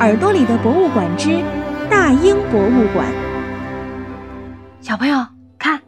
[0.00, 1.42] 耳朵里的博物馆之
[1.90, 3.04] 大英博物馆。
[4.80, 5.26] 小朋友
[5.58, 5.80] 看，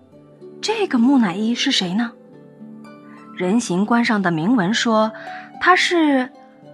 [0.60, 2.10] 这个木乃伊是谁呢？
[3.37, 5.12] 人形棺上的铭文说，
[5.60, 6.28] 他是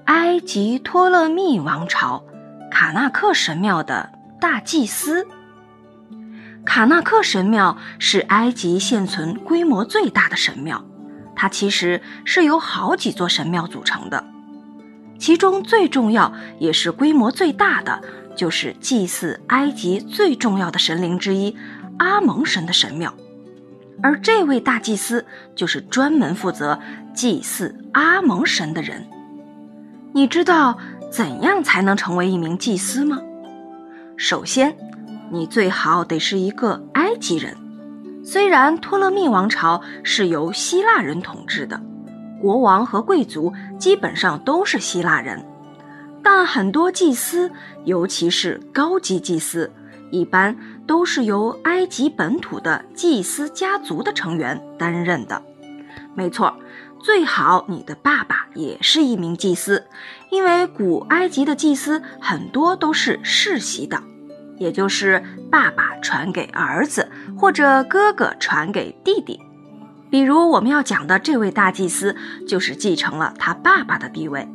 [0.06, 2.24] 埃及托勒密王朝
[2.70, 4.10] 卡纳克神庙的
[4.40, 5.26] 大祭司。
[6.64, 10.82] 卡纳克神庙是埃及现存规模最大的神庙，
[11.34, 14.24] 它其实是由好几座神庙组成的。
[15.18, 18.00] 其中最重要也是规模最大的，
[18.36, 21.56] 就是祭祀埃及最重要的神灵之一
[21.98, 23.12] 阿蒙神的神庙，
[24.02, 25.24] 而这位大祭司
[25.54, 26.78] 就是专门负责
[27.14, 29.06] 祭祀阿蒙神的人。
[30.12, 30.78] 你知道
[31.10, 33.20] 怎样才能成为一名祭司吗？
[34.16, 34.76] 首先，
[35.30, 37.56] 你最好得是一个埃及人。
[38.24, 41.80] 虽然托勒密王朝是由希腊人统治的。
[42.40, 45.44] 国王和贵族基本上都是希腊人，
[46.22, 47.50] 但很多祭司，
[47.84, 49.72] 尤其是高级祭司，
[50.10, 55.42] 一般都是由埃及本土的祭司家族的成员担任的。
[56.14, 56.54] 没错，
[57.00, 59.86] 最好你的爸爸也是一名祭司，
[60.30, 64.02] 因为古埃及的祭司很多都是世袭的，
[64.58, 69.38] 也就是爸爸传给儿子，或者哥哥传给弟弟。
[70.10, 74.48] 比如我们要讲的这位大祭司，就是继承了他爸爸的地位。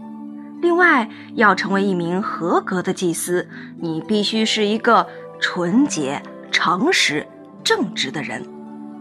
[0.61, 3.47] 另外，要成为一名合格的祭司，
[3.79, 5.07] 你必须是一个
[5.39, 7.25] 纯洁、诚实、
[7.63, 8.45] 正直的人，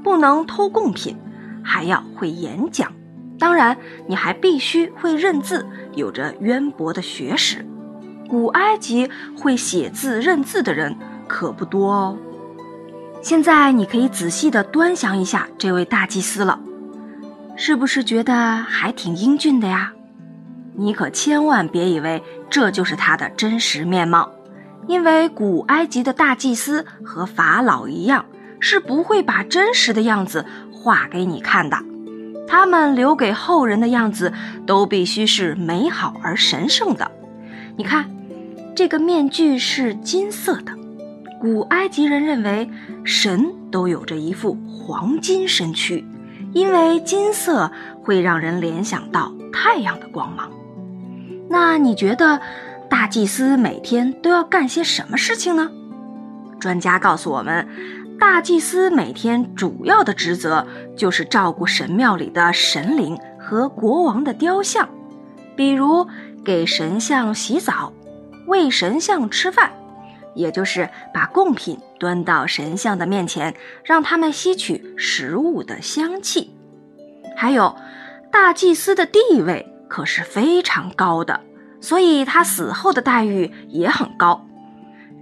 [0.03, 1.17] 不能偷贡品，
[1.63, 2.91] 还要会演讲。
[3.39, 7.65] 当然，你还必须会认字，有着渊博的学识。
[8.29, 12.19] 古埃及会写字认字的人可不多哦。
[13.23, 16.59] 现在你可以仔细的端详一下这位大祭司了，
[17.55, 19.93] 是不是觉得还挺英俊的呀？
[20.75, 24.31] 你可千万别以为这就是他的真实面貌，
[24.87, 28.25] 因为古埃及的大祭司和法老一样，
[28.59, 31.77] 是不会把真实的样子画给你看的。
[32.49, 34.33] 他们留给后人的样子
[34.67, 37.11] 都必须是美好而神圣的。
[37.77, 38.11] 你看，
[38.75, 40.73] 这个面具是金色的。
[41.41, 42.71] 古埃及人认为，
[43.03, 46.05] 神都有着一副黄金身躯，
[46.53, 50.51] 因为金色会让人联想到太阳的光芒。
[51.49, 52.39] 那你觉得，
[52.91, 55.71] 大祭司每天都要干些什么事情呢？
[56.61, 57.67] 专家告诉我们，
[58.19, 64.87] 大祭司每天主要的职责就是照顾神庙里的神灵和国王的雕像，
[65.57, 66.07] 比如
[66.45, 67.95] 给神像洗澡，
[68.47, 69.71] 喂神像吃饭。
[70.35, 73.55] 也就是把贡品端到神像的面前，
[73.85, 76.55] 让他们吸取食物的香气。
[77.37, 77.77] 还有，
[78.31, 81.41] 大祭司的地位可是非常高的，
[81.81, 84.47] 所以他死后的待遇也很高。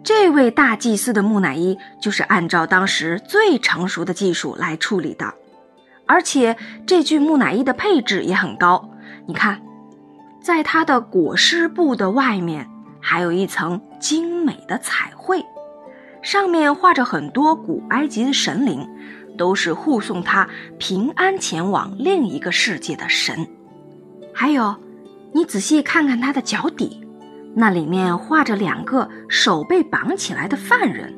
[0.05, 5.35] 这位大祭司的木乃伊就是按照当时最成熟的技术来处理的，
[6.07, 8.91] 而且这具木乃伊的配置也很高。
[9.27, 9.61] 你看，
[10.41, 12.69] 在他的裹尸布的外面。
[13.01, 15.45] 还有一层精美的彩绘，
[16.23, 18.89] 上面画着很多古埃及的神灵，
[19.37, 20.49] 都是护送他
[20.79, 23.47] 平安前往另一个世界的神。
[24.35, 24.75] 还有，
[25.33, 27.07] 你仔细看看他的脚底，
[27.55, 31.17] 那里面画着两个手被绑起来的犯人，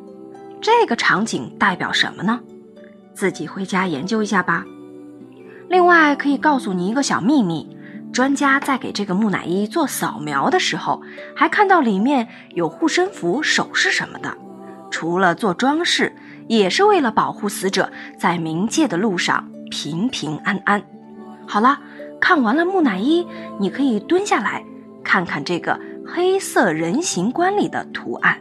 [0.60, 2.40] 这个场景代表什么呢？
[3.14, 4.64] 自己回家研究一下吧。
[5.68, 7.76] 另外，可以告诉你一个小秘密。
[8.20, 11.00] 专家在给这个木乃伊做扫描的时候，
[11.34, 14.36] 还看到里面有护身符、首饰什么的。
[14.90, 16.14] 除了做装饰，
[16.46, 20.82] 也是为了保护死者在冥界的路上平平安安。
[21.48, 21.78] 好了，
[22.20, 23.26] 看完了木乃伊，
[23.58, 24.62] 你可以蹲下来
[25.02, 28.36] 看看这个黑色人形棺里的图案。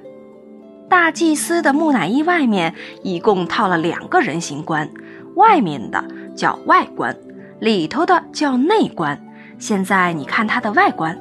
[0.90, 4.92] 大祭司的木乃伊外面一共套了两个人形棺，
[5.36, 6.04] 外面的
[6.36, 7.16] 叫外观，
[7.62, 9.18] 里头的叫内观。
[9.60, 11.16] 现在你看它的外观，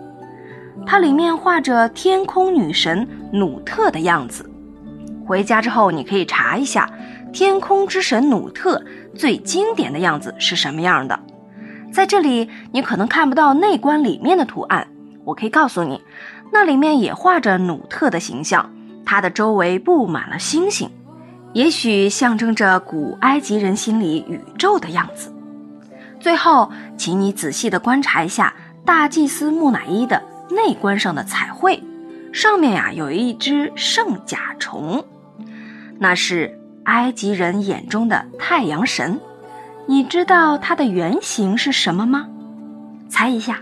[0.86, 4.48] 它里面画着天空女神努特的样子。
[5.26, 6.88] 回家之后，你可以查一下
[7.32, 8.82] 天空之神努特
[9.14, 11.18] 最经典的样子是什么样的。
[11.92, 14.86] 在这里，你可能看不到内观里面的图案，
[15.24, 16.00] 我可以告诉你，
[16.52, 18.70] 那里面也画着努特的形象，
[19.04, 20.88] 它的周围布满了星星，
[21.54, 25.34] 也许象征着古埃及人心里宇宙的样子。
[26.20, 28.52] 最后，请你仔细的观察一下
[28.84, 31.82] 大祭司木乃伊的内棺上的彩绘，
[32.32, 35.04] 上面呀有一只圣甲虫，
[35.98, 39.20] 那是埃及人眼中的太阳神。
[39.86, 42.26] 你知道它的原型是什么吗？
[43.08, 43.60] 猜一下。